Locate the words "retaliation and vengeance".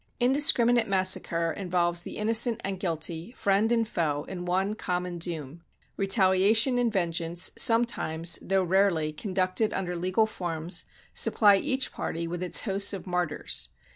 5.95-7.51